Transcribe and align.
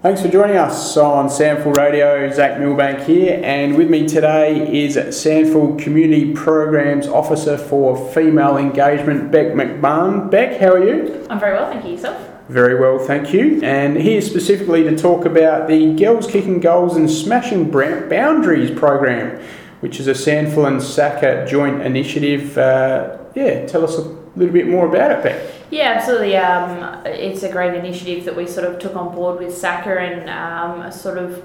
Thanks 0.00 0.22
for 0.22 0.28
joining 0.28 0.56
us 0.56 0.96
on 0.96 1.26
SANFL 1.26 1.76
Radio. 1.76 2.30
Zach 2.30 2.60
Milbank 2.60 3.00
here, 3.00 3.40
and 3.42 3.76
with 3.76 3.90
me 3.90 4.06
today 4.06 4.84
is 4.84 4.96
SANFL 4.96 5.76
Community 5.82 6.32
Programs 6.34 7.08
Officer 7.08 7.58
for 7.58 8.08
Female 8.12 8.58
Engagement, 8.58 9.32
Beck 9.32 9.54
McMahon. 9.54 10.30
Beck, 10.30 10.60
how 10.60 10.74
are 10.74 10.84
you? 10.84 11.26
I'm 11.28 11.40
very 11.40 11.54
well, 11.54 11.72
thank 11.72 11.84
you. 11.84 11.90
Yourself? 11.90 12.28
Very 12.48 12.78
well, 12.78 13.00
thank 13.00 13.34
you. 13.34 13.60
And 13.64 13.96
here 13.96 14.22
specifically 14.22 14.84
to 14.84 14.96
talk 14.96 15.24
about 15.24 15.66
the 15.66 15.96
Girls 15.96 16.28
Kicking 16.28 16.60
Goals 16.60 16.96
and 16.96 17.10
Smashing 17.10 17.68
Boundaries 17.68 18.70
program, 18.78 19.42
which 19.80 19.98
is 19.98 20.06
a 20.06 20.12
SANFL 20.12 20.68
and 20.68 20.80
SACA 20.80 21.44
joint 21.48 21.82
initiative. 21.82 22.56
Uh, 22.56 23.18
yeah, 23.34 23.66
tell 23.66 23.82
us 23.82 23.98
a 23.98 24.04
little 24.38 24.52
bit 24.52 24.68
more 24.68 24.86
about 24.86 25.10
it, 25.10 25.22
Beck. 25.22 25.54
Yeah, 25.70 25.94
absolutely. 25.96 26.36
Um, 26.36 27.04
it's 27.04 27.42
a 27.42 27.52
great 27.52 27.74
initiative 27.74 28.24
that 28.24 28.36
we 28.36 28.46
sort 28.46 28.66
of 28.66 28.78
took 28.78 28.96
on 28.96 29.14
board 29.14 29.38
with 29.38 29.54
SACA 29.54 29.98
and 29.98 30.30
um, 30.30 30.90
sort 30.90 31.18
of, 31.18 31.44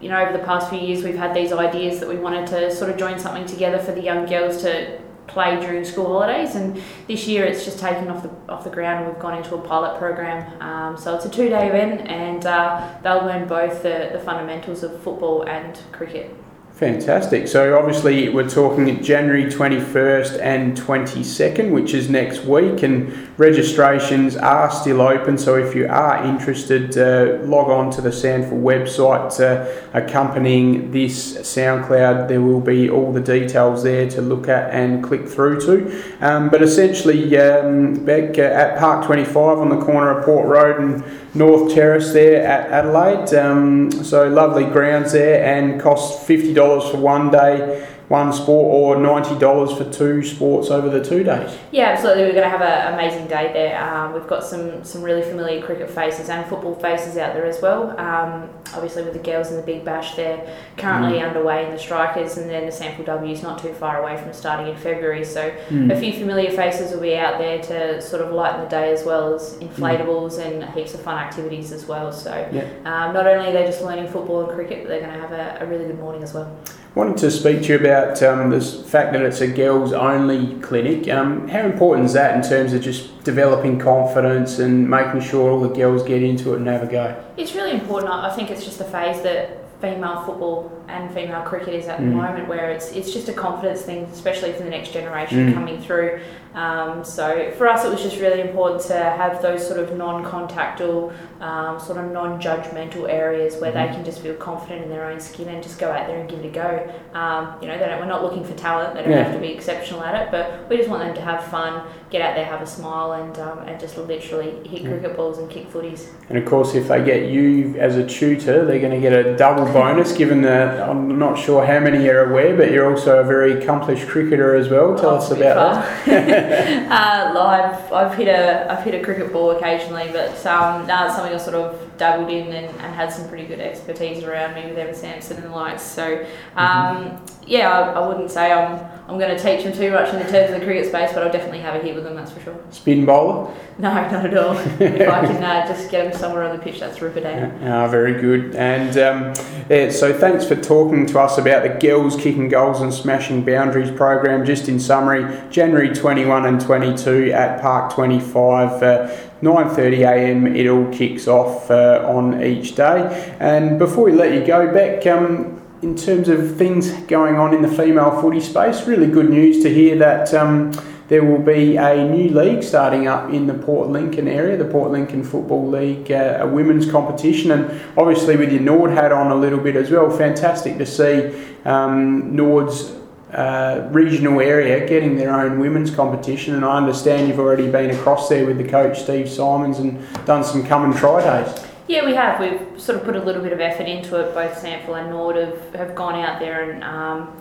you 0.00 0.08
know, 0.08 0.20
over 0.20 0.36
the 0.36 0.44
past 0.44 0.70
few 0.70 0.78
years 0.78 1.02
we've 1.02 1.16
had 1.16 1.34
these 1.34 1.52
ideas 1.52 1.98
that 2.00 2.08
we 2.08 2.16
wanted 2.16 2.46
to 2.48 2.74
sort 2.74 2.90
of 2.90 2.96
join 2.96 3.18
something 3.18 3.46
together 3.46 3.78
for 3.78 3.92
the 3.92 4.02
young 4.02 4.26
girls 4.26 4.62
to 4.62 5.00
play 5.26 5.58
during 5.58 5.84
school 5.84 6.06
holidays 6.06 6.54
and 6.54 6.80
this 7.08 7.26
year 7.26 7.44
it's 7.44 7.64
just 7.64 7.78
taken 7.78 8.08
off 8.08 8.22
the 8.22 8.52
off 8.52 8.62
the 8.62 8.68
ground 8.68 9.02
and 9.02 9.10
we've 9.10 9.22
gone 9.22 9.36
into 9.36 9.54
a 9.54 9.60
pilot 9.60 9.98
program 9.98 10.60
um, 10.60 10.98
so 10.98 11.14
it's 11.14 11.24
a 11.24 11.30
two 11.30 11.48
day 11.48 11.68
event 11.68 12.06
and 12.08 12.44
uh, 12.44 12.94
they'll 13.02 13.24
learn 13.24 13.48
both 13.48 13.82
the, 13.82 14.10
the 14.12 14.20
fundamentals 14.20 14.82
of 14.82 15.02
football 15.02 15.42
and 15.44 15.80
cricket 15.92 16.36
Fantastic. 16.74 17.46
So 17.46 17.78
obviously 17.78 18.30
we're 18.30 18.50
talking 18.50 19.00
January 19.00 19.44
21st 19.44 20.40
and 20.40 20.76
22nd, 20.76 21.70
which 21.70 21.94
is 21.94 22.10
next 22.10 22.44
week, 22.46 22.82
and 22.82 23.28
registrations 23.38 24.36
are 24.36 24.68
still 24.72 25.00
open. 25.00 25.38
So 25.38 25.54
if 25.54 25.76
you 25.76 25.86
are 25.86 26.24
interested, 26.24 26.98
uh, 26.98 27.44
log 27.46 27.70
on 27.70 27.92
to 27.92 28.00
the 28.00 28.08
SANFL 28.08 28.60
website 28.60 29.38
uh, 29.38 29.88
accompanying 29.92 30.90
this 30.90 31.34
SoundCloud. 31.34 32.26
There 32.26 32.40
will 32.42 32.60
be 32.60 32.90
all 32.90 33.12
the 33.12 33.20
details 33.20 33.84
there 33.84 34.10
to 34.10 34.20
look 34.20 34.48
at 34.48 34.74
and 34.74 35.04
click 35.04 35.28
through 35.28 35.60
to. 35.60 36.02
Um, 36.20 36.50
but 36.50 36.60
essentially, 36.60 37.38
um, 37.38 38.04
back 38.04 38.36
uh, 38.36 38.42
at 38.42 38.80
Park 38.80 39.06
25 39.06 39.58
on 39.58 39.68
the 39.68 39.80
corner 39.80 40.18
of 40.18 40.24
Port 40.24 40.48
Road 40.48 40.80
and 40.80 41.04
North 41.36 41.72
Terrace 41.72 42.12
there 42.12 42.44
at 42.44 42.70
Adelaide. 42.70 43.32
Um, 43.34 43.92
so 43.92 44.28
lovely 44.28 44.64
grounds 44.64 45.12
there 45.12 45.44
and 45.44 45.80
costs 45.80 46.28
$50 46.28 46.54
for 46.54 46.64
one 46.94 47.30
day 47.30 47.86
one 48.08 48.32
sport 48.32 48.66
or 48.74 48.96
$90 48.96 49.78
for 49.78 49.90
two 49.90 50.22
sports 50.22 50.70
over 50.70 50.90
the 50.90 51.02
two 51.02 51.24
days. 51.24 51.56
Yeah, 51.72 51.86
absolutely. 51.86 52.24
We're 52.24 52.32
going 52.32 52.44
to 52.44 52.50
have 52.50 52.60
an 52.60 52.92
amazing 52.92 53.28
day 53.28 53.50
there. 53.52 53.82
Um, 53.82 54.12
we've 54.12 54.26
got 54.26 54.44
some, 54.44 54.84
some 54.84 55.02
really 55.02 55.22
familiar 55.22 55.62
cricket 55.62 55.90
faces 55.90 56.28
and 56.28 56.46
football 56.46 56.74
faces 56.74 57.16
out 57.16 57.32
there 57.32 57.46
as 57.46 57.62
well. 57.62 57.98
Um, 57.98 58.50
obviously, 58.74 59.04
with 59.04 59.14
the 59.14 59.20
girls 59.20 59.50
in 59.50 59.56
the 59.56 59.62
Big 59.62 59.86
Bash, 59.86 60.16
they're 60.16 60.46
currently 60.76 61.18
mm. 61.18 61.28
underway 61.28 61.64
in 61.64 61.72
the 61.72 61.78
Strikers, 61.78 62.36
and 62.36 62.50
then 62.50 62.66
the 62.66 62.72
SANFLW 62.72 63.30
is 63.30 63.42
not 63.42 63.58
too 63.58 63.72
far 63.72 64.02
away 64.02 64.20
from 64.22 64.34
starting 64.34 64.68
in 64.68 64.76
February. 64.76 65.24
So, 65.24 65.50
mm. 65.68 65.90
a 65.90 65.98
few 65.98 66.12
familiar 66.12 66.50
faces 66.50 66.92
will 66.92 67.00
be 67.00 67.16
out 67.16 67.38
there 67.38 67.62
to 67.62 68.02
sort 68.02 68.20
of 68.20 68.32
lighten 68.32 68.60
the 68.60 68.68
day, 68.68 68.92
as 68.92 69.04
well 69.04 69.34
as 69.34 69.54
inflatables 69.54 70.38
mm. 70.38 70.62
and 70.62 70.74
heaps 70.74 70.92
of 70.92 71.00
fun 71.00 71.16
activities 71.16 71.72
as 71.72 71.86
well. 71.86 72.12
So, 72.12 72.30
yeah. 72.52 72.64
um, 72.84 73.14
not 73.14 73.26
only 73.26 73.48
are 73.48 73.52
they 73.52 73.64
just 73.64 73.82
learning 73.82 74.08
football 74.08 74.44
and 74.44 74.52
cricket, 74.52 74.82
but 74.82 74.88
they're 74.88 75.00
going 75.00 75.14
to 75.14 75.20
have 75.20 75.32
a, 75.32 75.64
a 75.64 75.66
really 75.66 75.86
good 75.86 75.98
morning 75.98 76.22
as 76.22 76.34
well 76.34 76.54
wanted 76.94 77.16
to 77.16 77.30
speak 77.30 77.62
to 77.62 77.72
you 77.72 77.78
about 77.78 78.22
um, 78.22 78.50
this 78.50 78.82
fact 78.88 79.12
that 79.12 79.22
it's 79.22 79.40
a 79.40 79.48
girls 79.48 79.92
only 79.92 80.54
clinic. 80.60 81.08
Um, 81.08 81.48
how 81.48 81.60
important 81.60 82.06
is 82.06 82.12
that 82.12 82.36
in 82.36 82.48
terms 82.48 82.72
of 82.72 82.82
just 82.82 83.24
developing 83.24 83.78
confidence 83.78 84.58
and 84.60 84.88
making 84.88 85.20
sure 85.20 85.50
all 85.50 85.60
the 85.60 85.74
girls 85.74 86.02
get 86.04 86.22
into 86.22 86.52
it 86.52 86.58
and 86.58 86.66
have 86.68 86.84
a 86.84 86.86
go? 86.86 87.24
It's 87.36 87.54
really 87.54 87.72
important. 87.72 88.12
I 88.12 88.34
think 88.34 88.50
it's 88.50 88.64
just 88.64 88.80
a 88.80 88.84
phase 88.84 89.22
that 89.22 89.63
female 89.80 90.22
football 90.24 90.70
and 90.88 91.12
female 91.12 91.42
cricket 91.42 91.74
is 91.74 91.88
at 91.88 91.98
mm. 91.98 92.10
the 92.10 92.16
moment, 92.16 92.48
where 92.48 92.70
it's 92.70 92.92
it's 92.92 93.12
just 93.12 93.28
a 93.28 93.32
confidence 93.32 93.82
thing, 93.82 94.04
especially 94.04 94.52
for 94.52 94.62
the 94.62 94.70
next 94.70 94.92
generation 94.92 95.50
mm. 95.50 95.54
coming 95.54 95.80
through. 95.80 96.20
Um, 96.54 97.04
so 97.04 97.52
for 97.58 97.66
us, 97.66 97.84
it 97.84 97.90
was 97.90 98.00
just 98.00 98.20
really 98.20 98.40
important 98.40 98.82
to 98.82 98.94
have 98.94 99.42
those 99.42 99.66
sort 99.66 99.80
of 99.80 99.96
non-contactal, 99.96 101.12
um, 101.40 101.80
sort 101.80 101.98
of 101.98 102.12
non-judgmental 102.12 103.10
areas 103.10 103.56
where 103.56 103.72
mm-hmm. 103.72 103.88
they 103.88 103.94
can 103.94 104.04
just 104.04 104.20
feel 104.20 104.34
confident 104.34 104.84
in 104.84 104.88
their 104.88 105.10
own 105.10 105.18
skin 105.18 105.48
and 105.48 105.62
just 105.62 105.80
go 105.80 105.90
out 105.90 106.06
there 106.06 106.20
and 106.20 106.30
give 106.30 106.38
it 106.38 106.46
a 106.46 106.50
go. 106.50 106.94
Um, 107.12 107.60
you 107.60 107.66
know, 107.66 107.76
we're 107.76 108.06
not 108.06 108.22
looking 108.22 108.44
for 108.44 108.54
talent; 108.54 108.94
they 108.94 109.02
don't 109.02 109.10
yeah. 109.10 109.24
have 109.24 109.34
to 109.34 109.40
be 109.40 109.48
exceptional 109.48 110.02
at 110.04 110.14
it, 110.14 110.30
but 110.30 110.68
we 110.68 110.76
just 110.76 110.88
want 110.88 111.02
them 111.02 111.14
to 111.14 111.20
have 111.20 111.44
fun, 111.44 111.88
get 112.10 112.22
out 112.22 112.36
there, 112.36 112.44
have 112.44 112.62
a 112.62 112.66
smile, 112.66 113.12
and 113.12 113.36
um, 113.38 113.58
and 113.60 113.80
just 113.80 113.96
literally 113.98 114.52
hit 114.68 114.82
yeah. 114.82 114.90
cricket 114.90 115.16
balls 115.16 115.38
and 115.38 115.50
kick 115.50 115.68
footies. 115.70 116.08
And 116.28 116.38
of 116.38 116.44
course, 116.44 116.74
if 116.74 116.86
they 116.86 117.04
get 117.04 117.30
you 117.30 117.74
as 117.78 117.96
a 117.96 118.06
tutor, 118.06 118.64
they're 118.64 118.78
going 118.80 118.92
to 118.92 119.00
get 119.00 119.12
a 119.12 119.36
double 119.36 119.63
bonus. 119.72 120.12
given 120.12 120.42
that 120.42 120.80
I'm 120.88 121.18
not 121.18 121.38
sure 121.38 121.64
how 121.64 121.80
many 121.80 122.08
are 122.08 122.30
aware, 122.30 122.56
but 122.56 122.70
you're 122.70 122.90
also 122.90 123.20
a 123.20 123.24
very 123.24 123.62
accomplished 123.62 124.06
cricketer 124.06 124.54
as 124.54 124.68
well. 124.68 124.96
Tell 124.96 125.10
oh, 125.10 125.16
us 125.16 125.30
about 125.30 125.84
that. 126.04 126.90
uh, 126.90 127.38
I've, 127.38 127.92
I've 127.92 128.14
hit 128.16 128.28
a 128.28 128.70
I've 128.70 128.84
hit 128.84 128.94
a 128.94 129.04
cricket 129.04 129.32
ball 129.32 129.52
occasionally, 129.52 130.10
but 130.12 130.34
um, 130.46 130.86
now 130.86 131.06
it's 131.06 131.16
something 131.16 131.34
I 131.34 131.38
sort 131.38 131.56
of 131.56 131.96
dabbled 131.96 132.30
in 132.30 132.48
and, 132.48 132.66
and 132.66 132.94
had 132.94 133.12
some 133.12 133.28
pretty 133.28 133.46
good 133.46 133.60
expertise 133.60 134.24
around 134.24 134.54
me 134.54 134.68
with 134.68 134.78
Evan 134.78 134.94
Sampson 134.94 135.36
and 135.36 135.46
the 135.46 135.50
likes. 135.50 135.82
So 135.82 136.02
mm-hmm. 136.02 136.58
um, 136.58 137.04
mm-hmm. 137.04 137.43
Yeah, 137.46 137.70
I, 137.70 137.92
I, 137.92 138.06
wouldn't 138.06 138.30
say 138.30 138.52
I'm 138.52 138.78
I'm 139.06 139.18
going 139.18 139.36
to 139.36 139.42
teach 139.42 139.64
them 139.64 139.74
too 139.74 139.90
much 139.90 140.14
in 140.14 140.18
the 140.18 140.30
terms 140.30 140.50
of 140.50 140.60
the 140.60 140.64
cricket 140.64 140.86
space, 140.86 141.12
but 141.12 141.22
I'll 141.22 141.32
definitely 141.32 141.58
have 141.60 141.74
a 141.74 141.84
hit 141.84 141.94
with 141.94 142.04
them. 142.04 142.14
That's 142.14 142.32
for 142.32 142.40
sure. 142.40 142.58
Spin 142.70 143.04
bowler? 143.04 143.54
No, 143.78 143.92
not 143.92 144.24
at 144.24 144.36
all. 144.36 144.56
if 144.80 145.08
I 145.08 145.26
can 145.26 145.42
uh, 145.42 145.66
just 145.66 145.90
get 145.90 146.10
them 146.10 146.18
somewhere 146.18 146.44
on 146.44 146.56
the 146.56 146.62
pitch, 146.62 146.80
that's 146.80 147.02
ripper 147.02 147.20
day. 147.20 147.36
Yeah, 147.60 147.86
very 147.86 148.18
good. 148.18 148.54
And 148.54 148.96
um, 148.96 149.46
yeah, 149.68 149.90
so 149.90 150.18
thanks 150.18 150.46
for 150.46 150.56
talking 150.56 151.04
to 151.06 151.20
us 151.20 151.36
about 151.36 151.64
the 151.64 151.86
Girls 151.86 152.16
Kicking 152.16 152.48
Goals 152.48 152.80
and 152.80 152.94
Smashing 152.94 153.44
Boundaries 153.44 153.90
program. 153.90 154.46
Just 154.46 154.70
in 154.70 154.80
summary, 154.80 155.38
January 155.50 155.94
21 155.94 156.46
and 156.46 156.58
22 156.58 157.30
at 157.32 157.60
Park 157.60 157.92
25. 157.92 158.82
Uh, 158.82 159.16
9.30am 159.42 160.56
it 160.56 160.66
all 160.68 160.90
kicks 160.90 161.28
off 161.28 161.70
uh, 161.70 162.02
on 162.08 162.42
each 162.42 162.74
day 162.76 163.36
and 163.40 163.78
before 163.78 164.04
we 164.04 164.12
let 164.12 164.32
you 164.32 164.46
go 164.46 164.72
back 164.72 165.06
um, 165.06 165.53
in 165.84 165.94
terms 165.94 166.30
of 166.30 166.56
things 166.56 166.90
going 167.02 167.36
on 167.36 167.52
in 167.52 167.60
the 167.60 167.68
female 167.68 168.18
footy 168.22 168.40
space 168.40 168.86
really 168.86 169.06
good 169.06 169.28
news 169.28 169.62
to 169.62 169.68
hear 169.72 169.96
that 169.98 170.32
um, 170.32 170.72
there 171.08 171.22
will 171.22 171.38
be 171.38 171.76
a 171.76 172.08
new 172.08 172.30
league 172.30 172.62
starting 172.62 173.06
up 173.06 173.30
in 173.30 173.46
the 173.46 173.52
Port 173.52 173.90
Lincoln 173.90 174.26
area, 174.26 174.56
the 174.56 174.64
Port 174.64 174.90
Lincoln 174.90 175.22
Football 175.22 175.68
League, 175.68 176.10
uh, 176.10 176.38
a 176.40 176.46
women's 176.46 176.90
competition, 176.90 177.50
and 177.50 177.82
obviously 177.98 178.36
with 178.36 178.50
your 178.50 178.62
Norwood 178.62 178.92
hat 178.92 179.12
on 179.12 179.30
a 179.30 179.34
little 179.34 179.58
bit 179.58 179.76
as 179.76 179.90
well. 179.90 180.08
Fantastic 180.08 180.78
to 180.78 180.86
see 180.86 181.30
um, 181.66 182.34
Norwood's 182.34 182.94
uh, 183.34 183.86
regional 183.92 184.40
area 184.40 184.88
getting 184.88 185.14
their 185.14 185.38
own 185.38 185.60
women's 185.60 185.90
competition, 185.90 186.54
and 186.54 186.64
I 186.64 186.78
understand 186.78 187.28
you've 187.28 187.38
already 187.38 187.70
been 187.70 187.90
across 187.90 188.30
there 188.30 188.46
with 188.46 188.56
the 188.56 188.66
coach 188.66 189.02
Steve 189.02 189.28
Simons 189.28 189.80
and 189.80 190.02
done 190.24 190.42
some 190.42 190.64
come 190.64 190.84
and 190.84 190.96
try 190.96 191.20
days. 191.20 191.66
Yeah, 191.94 192.04
we 192.04 192.14
have. 192.14 192.40
We've 192.40 192.80
sort 192.80 192.98
of 192.98 193.04
put 193.04 193.14
a 193.14 193.22
little 193.22 193.40
bit 193.40 193.52
of 193.52 193.60
effort 193.60 193.86
into 193.86 194.18
it. 194.18 194.34
Both 194.34 194.60
SANFL 194.60 194.98
and 195.00 195.10
Norwood 195.10 195.36
have, 195.36 195.74
have 195.76 195.94
gone 195.94 196.16
out 196.16 196.40
there 196.40 196.68
and 196.68 196.82
um, 196.82 197.40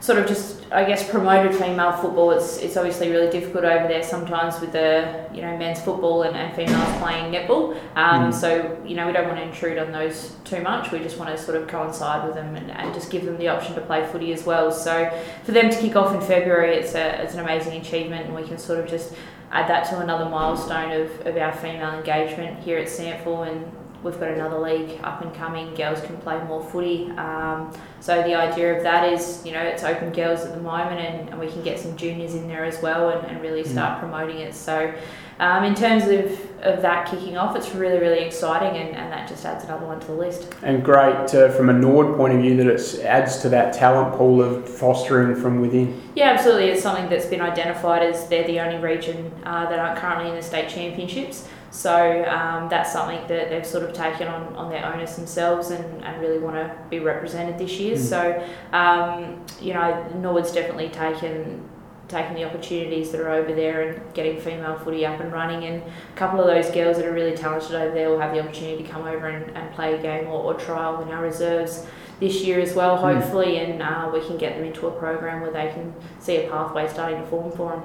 sort 0.00 0.18
of 0.18 0.26
just, 0.26 0.66
I 0.72 0.84
guess, 0.84 1.08
promoted 1.08 1.54
female 1.54 1.92
football. 1.92 2.32
It's 2.32 2.58
it's 2.58 2.76
obviously 2.76 3.12
really 3.12 3.30
difficult 3.30 3.62
over 3.62 3.86
there 3.86 4.02
sometimes 4.02 4.60
with 4.60 4.72
the 4.72 5.28
you 5.32 5.42
know 5.42 5.56
men's 5.56 5.80
football 5.80 6.24
and, 6.24 6.36
and 6.36 6.52
females 6.56 6.98
playing 7.00 7.32
netball. 7.32 7.78
Um, 7.94 8.32
mm. 8.32 8.34
So 8.34 8.76
you 8.84 8.96
know 8.96 9.06
we 9.06 9.12
don't 9.12 9.28
want 9.28 9.38
to 9.38 9.44
intrude 9.44 9.78
on 9.78 9.92
those 9.92 10.34
too 10.42 10.60
much. 10.60 10.90
We 10.90 10.98
just 10.98 11.16
want 11.16 11.30
to 11.30 11.40
sort 11.40 11.56
of 11.56 11.68
coincide 11.68 12.26
with 12.26 12.34
them 12.34 12.56
and, 12.56 12.72
and 12.72 12.92
just 12.94 13.12
give 13.12 13.24
them 13.24 13.38
the 13.38 13.46
option 13.46 13.76
to 13.76 13.80
play 13.80 14.04
footy 14.08 14.32
as 14.32 14.44
well. 14.44 14.72
So 14.72 15.08
for 15.44 15.52
them 15.52 15.70
to 15.70 15.80
kick 15.80 15.94
off 15.94 16.12
in 16.12 16.20
February, 16.20 16.74
it's 16.74 16.96
a 16.96 17.22
it's 17.22 17.34
an 17.34 17.38
amazing 17.38 17.80
achievement, 17.80 18.26
and 18.26 18.34
we 18.34 18.42
can 18.42 18.58
sort 18.58 18.80
of 18.80 18.88
just 18.88 19.14
add 19.54 19.68
that 19.68 19.88
to 19.88 20.00
another 20.00 20.28
milestone 20.28 20.90
of, 20.90 21.26
of 21.26 21.36
our 21.36 21.52
female 21.52 21.94
engagement 21.94 22.58
here 22.62 22.76
at 22.76 22.88
SANFL 22.88 23.48
and 23.48 23.72
we've 24.04 24.20
got 24.20 24.28
another 24.28 24.58
league 24.58 25.00
up 25.02 25.22
and 25.22 25.34
coming. 25.34 25.74
Girls 25.74 26.00
can 26.02 26.16
play 26.18 26.42
more 26.44 26.62
footy. 26.62 27.10
Um, 27.12 27.72
so 28.00 28.22
the 28.22 28.34
idea 28.34 28.76
of 28.76 28.82
that 28.82 29.10
is, 29.10 29.44
you 29.44 29.52
know, 29.52 29.62
it's 29.62 29.82
open 29.82 30.12
girls 30.12 30.40
at 30.40 30.54
the 30.54 30.60
moment, 30.60 31.00
and, 31.00 31.30
and 31.30 31.40
we 31.40 31.48
can 31.48 31.62
get 31.62 31.80
some 31.80 31.96
juniors 31.96 32.34
in 32.34 32.46
there 32.46 32.64
as 32.64 32.80
well, 32.82 33.08
and, 33.08 33.26
and 33.26 33.40
really 33.40 33.64
start 33.64 33.96
mm. 33.96 34.00
promoting 34.00 34.38
it. 34.38 34.54
So. 34.54 34.94
Um, 35.40 35.64
in 35.64 35.74
terms 35.74 36.04
of, 36.04 36.30
of 36.60 36.80
that 36.82 37.10
kicking 37.10 37.36
off, 37.36 37.56
it's 37.56 37.74
really, 37.74 37.98
really 37.98 38.20
exciting 38.20 38.80
and, 38.80 38.94
and 38.94 39.12
that 39.12 39.28
just 39.28 39.44
adds 39.44 39.64
another 39.64 39.84
one 39.84 39.98
to 39.98 40.06
the 40.06 40.12
list. 40.12 40.54
And 40.62 40.84
great 40.84 41.34
uh, 41.34 41.50
from 41.50 41.70
a 41.70 41.72
Norwood 41.72 42.16
point 42.16 42.34
of 42.34 42.40
view 42.40 42.56
that 42.58 42.68
it 42.68 43.00
adds 43.04 43.38
to 43.38 43.48
that 43.48 43.74
talent 43.74 44.16
pool 44.16 44.40
of 44.40 44.68
fostering 44.68 45.34
from 45.34 45.60
within. 45.60 46.00
Yeah, 46.14 46.30
absolutely. 46.30 46.66
It's 46.66 46.82
something 46.82 47.08
that's 47.08 47.26
been 47.26 47.40
identified 47.40 48.02
as 48.02 48.28
they're 48.28 48.46
the 48.46 48.60
only 48.60 48.78
region 48.78 49.32
uh, 49.44 49.68
that 49.68 49.78
aren't 49.78 49.98
currently 49.98 50.30
in 50.30 50.36
the 50.36 50.42
state 50.42 50.68
championships. 50.68 51.48
So 51.74 52.24
um, 52.28 52.68
that's 52.68 52.92
something 52.92 53.26
that 53.26 53.50
they've 53.50 53.66
sort 53.66 53.82
of 53.82 53.92
taken 53.92 54.28
on, 54.28 54.54
on 54.54 54.70
their 54.70 54.86
onus 54.86 55.16
themselves 55.16 55.70
and, 55.70 56.04
and 56.04 56.20
really 56.20 56.38
want 56.38 56.54
to 56.54 56.72
be 56.88 57.00
represented 57.00 57.58
this 57.58 57.80
year. 57.80 57.96
Mm. 57.96 57.98
So, 57.98 58.48
um, 58.72 59.44
you 59.60 59.74
know, 59.74 60.08
Norwood's 60.14 60.52
definitely 60.52 60.90
taken 60.90 61.68
taking 62.06 62.34
the 62.34 62.44
opportunities 62.44 63.10
that 63.10 63.20
are 63.20 63.30
over 63.30 63.52
there 63.54 63.88
and 63.88 64.14
getting 64.14 64.38
female 64.38 64.78
footy 64.78 65.04
up 65.04 65.18
and 65.20 65.32
running. 65.32 65.64
And 65.64 65.82
a 65.82 66.16
couple 66.16 66.38
of 66.38 66.46
those 66.46 66.70
girls 66.72 66.98
that 66.98 67.06
are 67.06 67.12
really 67.12 67.36
talented 67.36 67.74
over 67.74 67.92
there 67.92 68.08
will 68.08 68.20
have 68.20 68.32
the 68.32 68.40
opportunity 68.40 68.84
to 68.84 68.88
come 68.88 69.06
over 69.06 69.26
and, 69.26 69.56
and 69.56 69.74
play 69.74 69.94
a 69.94 70.02
game 70.02 70.28
or, 70.28 70.44
or 70.44 70.54
trial 70.54 71.02
in 71.02 71.08
our 71.08 71.22
reserves 71.22 71.86
this 72.20 72.44
year 72.44 72.60
as 72.60 72.74
well, 72.74 72.98
Mm. 72.98 73.14
hopefully, 73.14 73.58
and 73.58 73.82
uh, 73.82 74.08
we 74.12 74.20
can 74.20 74.36
get 74.36 74.54
them 74.54 74.64
into 74.64 74.86
a 74.86 74.90
program 74.92 75.40
where 75.40 75.50
they 75.50 75.72
can 75.72 75.92
see 76.20 76.36
a 76.36 76.48
pathway 76.48 76.86
starting 76.86 77.20
to 77.20 77.26
form 77.26 77.50
for 77.50 77.70
them. 77.70 77.82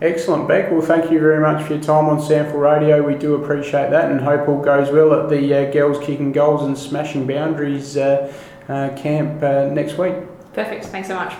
Excellent, 0.00 0.46
Beck. 0.46 0.70
Well, 0.70 0.80
thank 0.80 1.10
you 1.10 1.18
very 1.18 1.40
much 1.40 1.66
for 1.66 1.74
your 1.74 1.82
time 1.82 2.06
on 2.06 2.18
SANFL 2.18 2.60
Radio. 2.60 3.02
We 3.02 3.16
do 3.16 3.34
appreciate 3.34 3.90
that 3.90 4.12
and 4.12 4.20
hope 4.20 4.48
all 4.48 4.62
goes 4.62 4.92
well 4.92 5.12
at 5.12 5.28
the 5.28 5.54
uh, 5.54 5.72
Girls 5.72 5.98
Kicking 5.98 6.30
Goals 6.30 6.62
and 6.62 6.78
Smashing 6.78 7.26
Boundaries 7.26 7.96
uh, 7.96 8.32
uh, 8.68 8.90
camp 8.96 9.42
uh, 9.42 9.66
next 9.66 9.98
week. 9.98 10.14
Perfect. 10.52 10.84
Thanks 10.86 11.08
so 11.08 11.16
much. 11.16 11.34